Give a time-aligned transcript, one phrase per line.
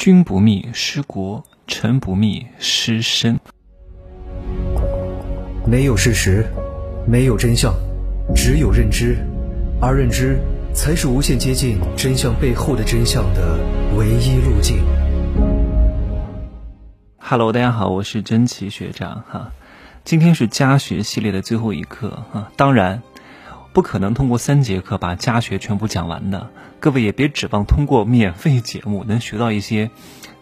[0.00, 3.38] 君不密失国，臣不密失身。
[5.66, 6.46] 没有事实，
[7.06, 7.74] 没有真相，
[8.34, 9.18] 只有认知，
[9.78, 10.38] 而认知
[10.72, 13.58] 才是无限接近真相背后的真相的
[13.94, 14.78] 唯一路径。
[17.18, 19.52] Hello，大家好，我是真奇学长哈。
[20.02, 23.02] 今天是家学系列的最后一课哈，当然
[23.72, 26.50] 不可能通过三节课把家学全部讲完的。
[26.80, 29.90] 各位也别指望通过免费节目能学到一些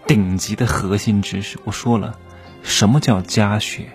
[0.06, 1.58] 顶级的核心知识。
[1.64, 2.18] 我说了，
[2.62, 3.88] 什么叫家学？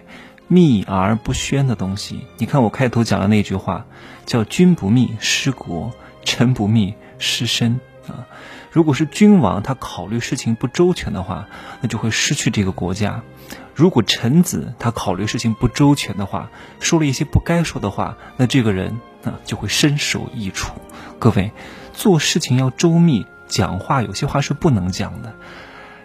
[0.48, 2.28] 秘而不宣的东西。
[2.38, 3.86] 你看我开头讲的那句话，
[4.26, 8.28] 叫“君不密失国，臣不密失身”啊。
[8.72, 11.48] 如果是君王，他考虑事情不周全的话，
[11.82, 13.22] 那就会失去这个国家；
[13.74, 20.74] 如果臣子他考虑事情不周全的话，说了一些不该说的话，那这个人啊就会身首异处。
[21.20, 21.52] 各位，
[21.94, 25.34] 做事情要周密，讲话有些话是不能讲的。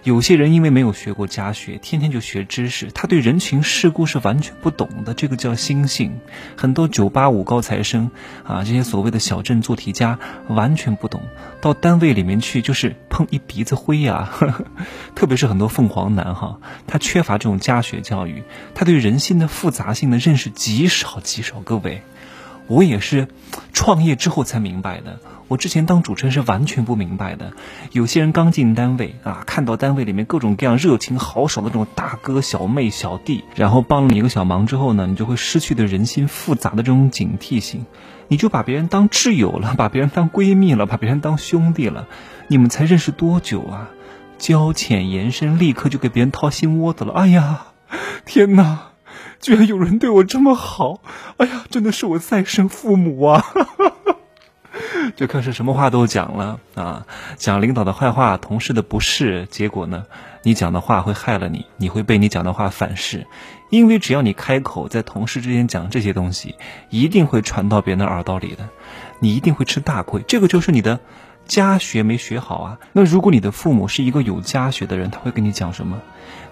[0.05, 5.13] 有些人因为没有学过家学，天天就学知识，他对人情世故是完全不懂的。
[5.13, 6.21] 这个叫心性。
[6.57, 8.11] 很多九八五高材生
[8.47, 11.21] 啊，这些所谓的小镇做题家，完全不懂。
[11.61, 14.31] 到单位里面去就是碰一鼻子灰呀。
[15.17, 21.61] 特别是很多凤凰男哈，他缺乏这种家学教育，他对人心的复杂性的认识极少极少。
[21.61, 22.03] 各位，
[22.69, 23.29] 我也是
[23.73, 25.19] 创业之后才明白的。
[25.49, 27.53] 我之前当主持人是完全不明白的，
[27.93, 37.87] 有些人刚进单位啊，看到单位里面各种各样热情豪爽的这种大哥小妹小弟，然后帮了你一个小忙之后呢，你就会失去对人心复杂的这种警惕性，
[38.29, 42.07] 你就把别人当挚友了，把别人当闺蜜了，把别人当兄弟了，
[42.49, 43.89] 你们才认识多久啊？
[44.37, 47.15] 交浅言深，立刻就给别人掏心窝子了。
[47.15, 47.69] 哎呀，
[48.27, 48.88] 天哪，
[49.41, 51.01] 居然有人对我这么好！
[51.37, 53.45] 哎呀，真的是我再生父母啊！
[55.17, 60.05] 就开始什么话都讲了啊，讲领导的坏话，同事的不是，结果呢，
[60.43, 63.27] 你讲的话会害了你，你会被你讲的话反噬，
[63.71, 66.57] 因为只要你开口在同事之间讲这些东西，
[66.91, 68.69] 一定会传到别人的耳朵里的，
[69.21, 70.23] 你一定会吃大亏。
[70.29, 71.01] 这个就是你的
[71.49, 72.79] 家学没学好啊。
[72.93, 76.01] 那如果你的父母是一个有家学的人，他会跟你讲什么？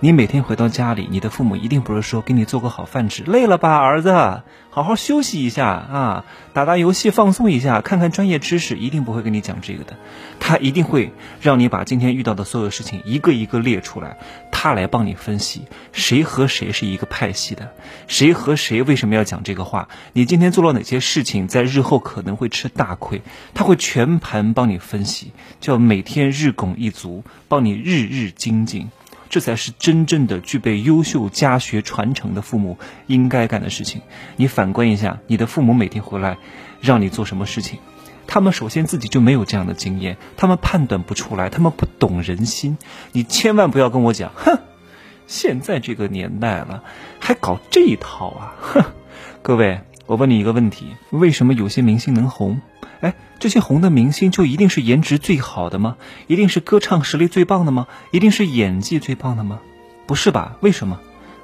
[0.01, 9.95] 你每天回到家里，你的父母一定不是说给你做个好饭吃，累了吧，儿子，好好休息一下啊，打打游戏放松一下，看看专业知识，一定不会跟你讲这个的。
[10.39, 14.19] 他一定会让你把今天遇到的所有事情一个一个列出来，
[14.59, 17.75] 他来帮你分析谁和谁是一个派系的，
[18.09, 23.21] 谁和谁为什么要讲这个话，你今天做了哪些事情，在日后可能会吃大亏，
[23.53, 28.89] 他会全盘帮你分析，叫每天日拱一卒，帮你日日精进。
[29.29, 34.01] 这才是真正的具备优秀家学传承的父母应该干的事情。
[34.37, 36.39] 你反观一下，你的父母每天回来
[36.81, 37.79] 让你做什么事情？
[38.27, 42.77] 他们首先自己就没有这样的经验，他们判断不出来，他们不懂人心。
[43.13, 44.59] 你千万不要跟我讲，哼，
[45.27, 46.83] 现在这个年代了，
[47.21, 48.55] 还搞这一套啊！
[48.61, 48.85] 哼，
[49.43, 52.61] 各位，我问你一个问题：为什么有些明星能红？
[53.01, 55.97] 哎，这些红的明星就一定是颜值最好的吗？
[56.27, 57.87] 一定是歌唱实力最棒的吗？
[58.11, 59.61] 一定是演技最棒的吗？
[60.07, 60.57] 不是吧？
[60.61, 61.01] 为什么？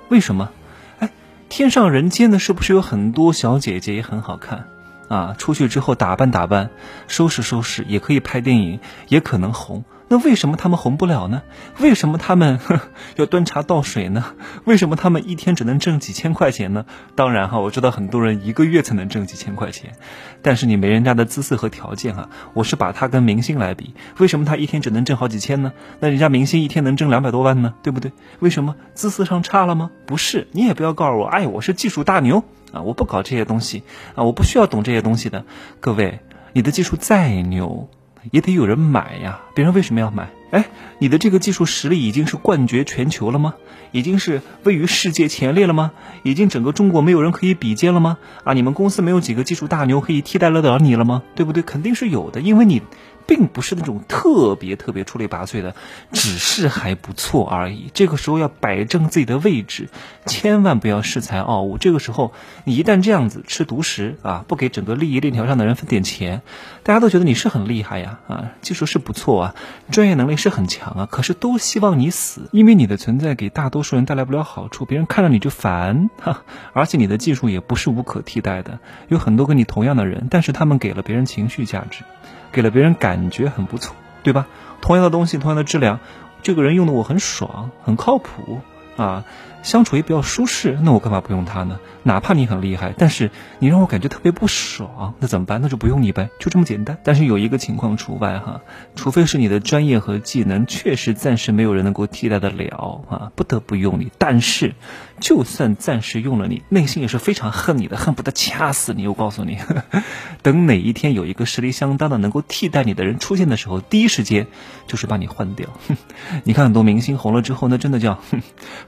[0.08, 0.50] 为什么？
[0.98, 1.10] 哎，
[1.48, 4.68] 天上人间的是不是有很多小姐姐也很好看
[5.08, 5.34] 啊？
[5.38, 6.70] 出去之后打扮打扮，
[7.08, 9.84] 收拾收拾，也可以拍电影，也可能红。
[10.08, 11.40] 那为什么他们红不了呢？
[11.78, 12.78] 为什么他们呵
[13.16, 14.34] 要端茶倒水呢？
[14.64, 16.84] 为什么他们一天只能挣几千块钱呢？
[17.14, 19.94] 当然哈，我知道很多人一个月才能挣几千块钱，
[20.42, 22.28] 但是你没人家的姿色和条件啊。
[22.52, 25.72] 我是把他跟明星来比，为什么他一天只能挣好几千呢？
[26.00, 27.72] 那人家明星一天能挣两百多万呢？
[27.82, 28.12] 对不对？
[28.38, 29.90] 为什么姿色上差了吗？
[30.04, 33.82] 不是，你也不要告诉我，哎，我是技术大牛啊，我不搞这些东西
[34.14, 35.44] 啊，我不需要懂这些东西的。
[35.80, 36.20] 各位，
[36.52, 37.88] 你的技术再牛。
[38.30, 40.30] 也得有人买呀，别人为什么要买？
[40.52, 40.66] 哎，
[40.98, 43.54] 你的这个技术实力已经是冠绝全球了吗？
[43.90, 45.92] 已经是位于世界前列了吗？
[46.22, 48.18] 已经整个中国没有人可以比肩了吗？
[48.44, 51.22] 啊，你们公司没有几个技术大牛可以替代得了你了吗？
[51.34, 51.62] 对不对？
[51.62, 52.82] 肯定是有的，因为你。
[53.24, 55.76] 并不是那种特别特别出类拔萃的，
[56.12, 57.88] 只是还不错而已。
[57.94, 59.88] 这个时候要摆正自己的位置，
[60.26, 61.78] 千万不要恃才傲物。
[61.78, 62.34] 这个时候，
[62.64, 66.42] 你一旦这样子吃独食啊，不给整个利益链条上的人分点钱，
[66.82, 69.54] 大家都觉得你是很厉害呀啊，技术是不错啊，
[69.92, 76.42] 专业能力是很强啊，可是都希望你死，因为你的存在给大多数人带来不了好处，别人看着你就烦哈。
[76.72, 82.02] 而且你的技术也不是无可替代的，有很多跟你同样的人，但是他们给了别人情绪价值。
[82.50, 83.94] 给了别人感觉很不错，
[84.24, 84.46] 对吧？
[84.80, 86.00] 同样的东西，同样的质量，
[86.42, 88.60] 这个人用的我很爽，很靠谱，
[88.96, 89.24] 啊，
[89.62, 91.78] 相处也比较舒适，那我干嘛不用他呢？
[92.04, 93.30] 哪怕你很厉害，但是
[93.60, 95.60] 你让我感觉特别不爽，那怎么办？
[95.62, 96.98] 那就不用你呗，就这么简单。
[97.04, 98.60] 但是有一个情况除外哈，
[98.96, 104.10] 除非是你的专业和技能确实暂时没有人能够替代得了啊，不得不用你。
[104.18, 104.74] 但是，
[105.20, 109.06] 就算暂时用了你，内心也是非常恨你的，恨不得掐死你。
[109.06, 109.58] 我告诉你，
[110.42, 114.48] 等哪一天有一个实力相当的能够替代你的人出现的时候，第一时间
[114.88, 115.68] 就是把你换掉。
[116.42, 118.18] 你看很多明星红了之后，那真的叫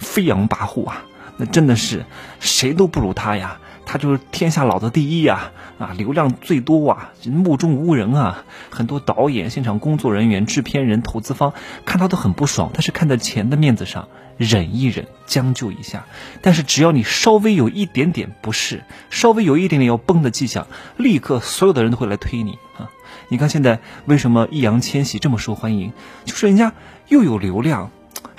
[0.04, 1.04] 飞扬跋扈啊。
[1.36, 2.04] 那真的是
[2.38, 5.50] 谁都不如他呀，他就是天下老子第一呀！
[5.80, 8.44] 啊，流量最多啊，目中无人啊！
[8.70, 11.52] 很多导演、现场工作人员、制片人、投资方
[11.84, 16.04] 看他都很不爽，但是看在钱的面子上，忍一忍，将就一下。
[16.40, 22.92] 但是只要你稍微有一点点不适，稍微有一点点要崩的迹象，立刻所有的人都会来推你啊！
[23.28, 25.92] 你看现在为什么易烊千玺这么受欢迎？
[26.24, 26.72] 就是人家
[27.08, 27.90] 又有流量。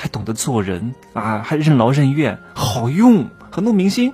[0.05, 3.31] 还懂得做人啊，还任劳任怨，好用。
[3.49, 4.13] 很多明星，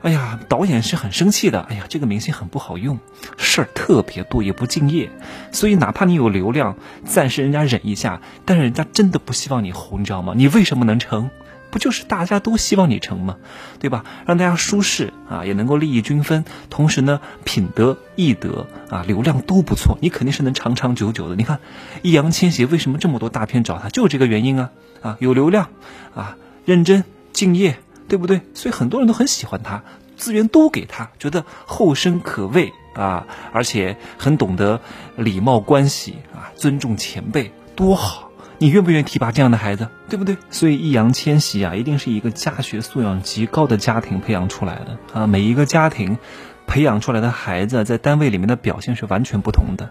[0.00, 1.60] 哎呀，导演是很生气的。
[1.60, 2.98] 哎呀，这个明星很不好用，
[3.36, 5.10] 事儿特别多，也不敬业。
[5.52, 10.32] 所以哪怕你有流量，暂时人家忍一下，但是人家真的不希望你红，你知道吗？
[10.34, 11.28] 你为什么能成？
[11.70, 13.36] 不就是大家都希望你成吗？
[13.78, 14.02] 对吧？
[14.24, 21.36] 让大家舒适啊，也能够利益均分，同时呢，品德、艺德啊，流量都不错，你肯定是能长长久久的。
[21.36, 21.58] 你看，
[22.00, 24.70] 易烊千玺为什么这么多大片找他，就是这个原因啊
[25.02, 25.68] 啊，有流量
[26.14, 27.78] 啊，认真敬业，
[28.08, 28.40] 对不对？
[28.54, 29.82] 所以很多人都很喜欢他，
[30.16, 34.80] 资源都给他，觉得后生可畏啊，而且很懂得
[35.16, 38.30] 礼貌关系啊，尊重前辈，多好。
[38.60, 40.36] 你愿不愿意提拔这样的孩子，对不对？
[40.50, 45.28] 所以易烊千玺啊，一定是一个家学素养极高的家庭培养出来的啊。
[45.28, 46.18] 每一个家庭
[46.66, 49.90] 培养出来的孩子，在单位里面的表现是完全不同的。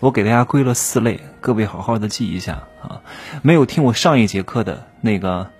[0.00, 3.00] 我给大家归了四类，各位好好的记一下啊。
[3.42, 5.50] 没有听我上一节课的那个，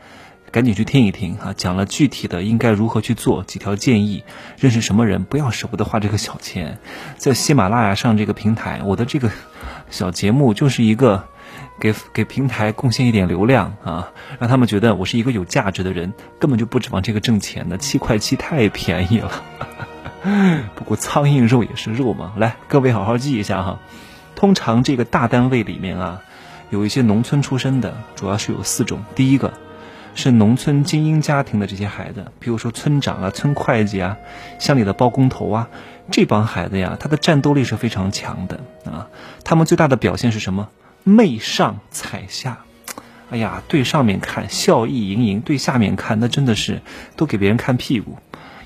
[0.50, 4.24] 赶紧去听一听啊，讲了具体的应该如何去做，几条建议。
[4.58, 6.78] 认识什么人，不要舍不得花这个小钱。
[7.16, 9.30] 在喜马拉雅上这个平台，我的这个
[9.90, 11.24] 小节目就是一个。
[11.78, 19.30] 给给平台贡献一点流量啊，让他们觉得我是一个有价值的人，根本就不指望这个挣钱的，七块七太便宜了。
[20.74, 23.78] 不过苍蝇肉也是肉嘛，来，各位好好记一下哈。
[24.36, 26.22] 通常这个大单位里面啊，
[26.70, 29.02] 有一些农村出身的，主要是有四种。
[29.16, 29.54] 第一个
[30.14, 34.18] 是农村精英家庭的这些孩子，比如说村长啊、村会计啊、
[34.60, 35.68] 乡里的包工头啊，
[36.10, 39.08] 这帮孩子呀，他的战斗力是非常强的啊。
[39.42, 40.68] 他们最大的表现是什么？
[41.02, 42.58] 媚上踩下，
[43.30, 46.82] 哎呀，对上面看笑意盈盈，对下面看那真的是
[47.16, 48.18] 都给别人看屁股。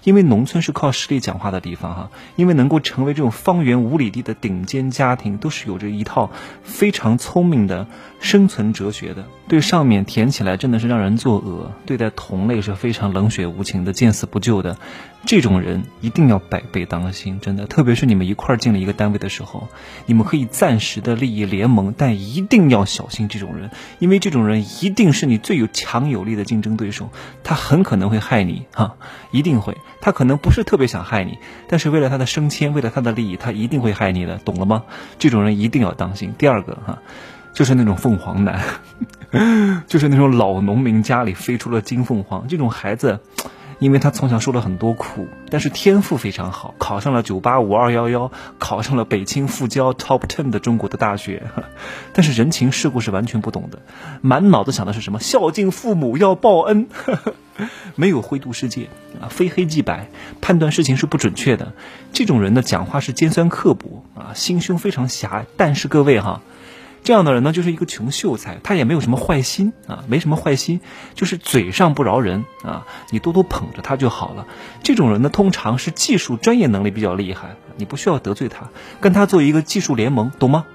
[0.04, 6.30] 因为农村是靠实力讲话的地方哈，因为能够成为这种方圆五里地的顶尖家庭，都是有着一套
[6.62, 7.86] 非常聪明的
[8.20, 9.26] 生存哲学的。
[9.48, 14.76] 对上面舔起来真的是让人作恶，对待同类是非常冷血无情的、见死不救的。
[15.26, 17.66] 这种人一定要百倍当心，真的。
[17.66, 19.68] 特别是你们一块儿进了一个单位的时候，
[20.06, 27.10] 你们可以暂时的利益联盟，但一定要小心这种人，因为这种人一定是你最有强有力的竞争对手，
[27.44, 28.96] 他很可能会害你哈，
[29.30, 29.76] 一定会。
[30.00, 31.38] 他可能不是特别想害你，
[31.68, 34.84] 但是为了他的升迁，为了他的利益，他一定会害你的，懂了吗？
[35.18, 36.32] 这种人一定要当心。
[36.38, 36.98] 第二个哈。
[37.52, 38.62] 就是那种凤凰男，
[39.88, 42.46] 就是那种老农民家里飞出了金凤凰。
[42.46, 43.18] 这种孩子，
[43.80, 51.42] 因为他从小受了很多苦，但是天赋非常好，考上了九八五二幺幺，考上了北清复交 top ten 的中国的大学。
[52.12, 53.80] 但是人情世故是完全不懂的，
[54.20, 56.88] 满脑子想的是什么孝敬父母要报恩，
[57.96, 58.90] 没有灰度世界
[59.20, 60.08] 啊，非黑即白，
[60.42, 61.72] 判断事情是不准确的。
[62.12, 65.46] 这种人的讲话是尖酸刻薄啊，心胸非常狭隘。
[65.56, 66.42] 但是各位哈。
[67.02, 70.80] 这样的人呢，就是一个穷秀才，他也没有什么坏心啊，没什么坏心，
[71.14, 74.46] 就是嘴上不饶人啊，你多多捧着他就好了。
[74.82, 78.68] 这种人呢，通常是技术专业能力比较厉害，你不需要得罪他，
[79.00, 80.66] 跟他做一个技术联盟，懂吗？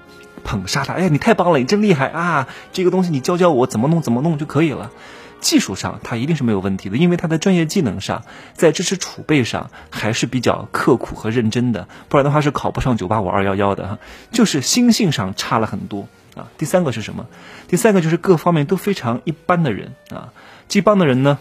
[0.44, 2.46] 捧杀他，哎呀，你太棒了，你真厉害啊！
[2.72, 4.92] 这个东西你教教我怎么弄怎么弄就可以了。
[5.40, 8.24] 技术上他一定是没有问题的，因为他的专业技能上，
[8.54, 13.98] 在知识储备上还是比较刻苦和认真的，不然的话是考不上九八五二幺幺的哈。
[14.32, 16.48] 就是心性上差了很多啊。
[16.58, 17.26] 第三个是什么？
[17.68, 20.32] 第三个就是各方面都非常一般的人啊。
[20.68, 21.38] 这帮的人呢，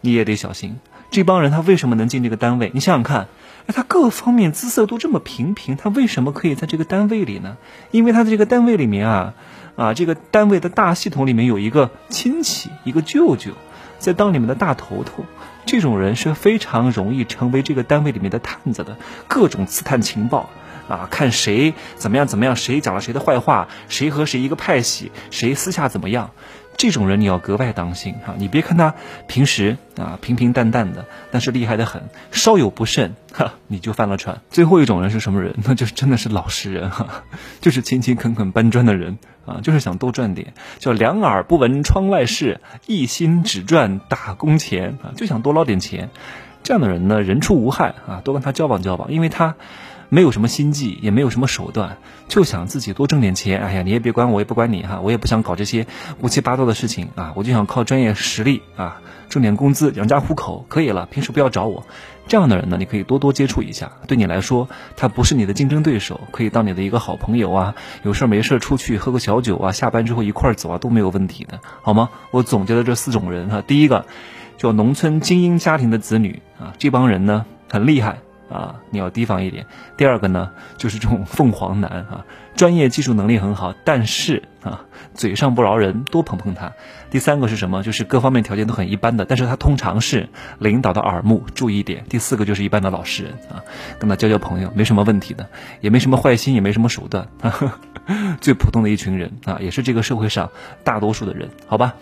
[0.00, 0.78] 你也得小心。
[1.10, 2.72] 这帮人他为什么能进这个单位？
[2.74, 3.28] 你想想看，
[3.66, 7.56] 哎，他各方面姿色都这么平平，他为什么可以在这个单位里呢？
[7.92, 9.34] 因为他在这个单位里面啊。
[9.76, 13.52] 啊，这个单位的大系统里面有一个亲戚，一个舅舅，
[13.98, 15.24] 在当你们的大头头。
[15.66, 20.50] 这种人是非常容易成为这个单位里面的探子的，各种刺探情报
[20.88, 26.30] 啊，看谁怎么样怎么样，谁讲了谁的坏话，谁和谁一个派系，谁私下怎么样。
[26.76, 28.34] 这种人你要格外当心哈。
[28.36, 28.94] 你别看他
[29.28, 34.40] 平时啊平平淡淡的，但是厉害的很，稍有不慎哈你就翻了船。
[34.50, 35.54] 最后一种人是什么人？
[35.64, 37.22] 那就是真的是老实人哈，
[37.62, 46.10] 就是勤勤恳恳搬砖的人啊，就是想多赚点，叫两耳不闻窗外事，一心只赚打工钱啊，就想多捞点钱。
[46.64, 49.54] 这样的人呢，人畜无害啊，多跟他交往交往，因为他。
[50.14, 53.58] 没有什么心计，也没有什么手段，就想自己多挣点钱。
[53.58, 55.88] 哎呀，你也别管我，也不管你哈，我也不想搞这些
[56.20, 61.06] 乌七八糟的事情啊，我就想靠专业实力啊，挣点工资养家糊口，可以了。
[61.06, 61.84] 平时不要找我。
[62.28, 63.90] 这样的人呢，你可以多多接触一下。
[64.06, 67.74] 对你来说，他不是你的竞争对手，可以当你的一个好朋友啊。
[68.04, 72.10] 有事没事出去喝个小酒啊，下班之后一块走啊，都没有问题的，好吗？
[72.30, 74.06] 我总结了这四种人哈，第一个
[74.58, 78.20] 叫农村精英家庭的子女啊，这帮人呢很厉害。
[78.50, 79.66] 啊，你要提防一点。
[79.96, 82.24] 第二个呢，就是这种凤凰男啊，
[82.54, 84.84] 专业技术能力很好，但是啊，
[85.14, 86.72] 嘴上不饶人，多捧捧他。
[87.10, 87.82] 第三个是什么？
[87.82, 92.04] 就是各方面条件都很一般的，但是他通常是领导的耳目，注意点。
[92.08, 93.62] 第四个就是一般的老实人啊，
[93.98, 95.48] 跟他交交朋友没什么问题的，
[95.80, 97.28] 也没什么坏心，也没什么手段，
[98.40, 100.50] 最普通的一群人啊，也是这个社会上
[100.82, 101.94] 大多数的人，好吧？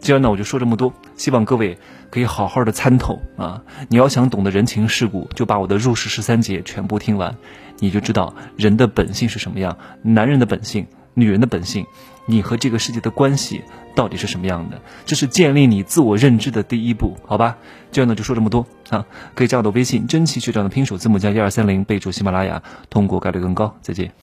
[0.00, 1.76] 今儿呢，我就说这么多，希望各位
[2.10, 3.62] 可以好好的参透啊！
[3.88, 7.36] 你要想懂得人情世故，就把我的入世十三节全部听完，
[7.78, 11.84] 你就知道人的本性是什么样，男人的本性，女人的本性，
[12.24, 13.62] 你和这个世界的关系
[13.94, 14.80] 到底是什么样的？
[15.04, 17.58] 这是建立你自我认知的第一步，好吧？
[17.92, 19.04] 今儿呢就说这么多啊！
[19.34, 23.76] 可以加我的微信，真奇学长的拼手字母加一二三零，备注喜马拉雅，通过概率更高。
[23.82, 24.10] 再见。